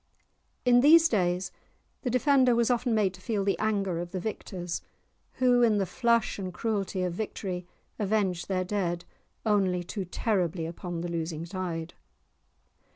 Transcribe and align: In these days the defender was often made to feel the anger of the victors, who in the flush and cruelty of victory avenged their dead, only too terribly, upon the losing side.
In 0.65 0.79
these 0.81 1.07
days 1.07 1.51
the 2.01 2.09
defender 2.09 2.55
was 2.55 2.71
often 2.71 2.95
made 2.95 3.13
to 3.13 3.21
feel 3.21 3.43
the 3.43 3.59
anger 3.59 3.99
of 3.99 4.09
the 4.09 4.19
victors, 4.19 4.81
who 5.33 5.61
in 5.61 5.77
the 5.77 5.85
flush 5.85 6.39
and 6.39 6.51
cruelty 6.51 7.03
of 7.03 7.13
victory 7.13 7.67
avenged 7.99 8.47
their 8.47 8.63
dead, 8.63 9.05
only 9.45 9.83
too 9.83 10.05
terribly, 10.05 10.65
upon 10.65 11.01
the 11.01 11.07
losing 11.07 11.45
side. 11.45 11.93